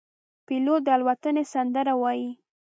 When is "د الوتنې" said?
0.85-1.43